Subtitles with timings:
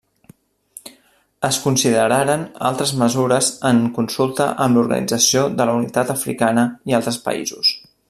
[1.49, 7.77] Es consideraren altres mesures en consulta amb l'Organització de la Unitat Africana i altres països.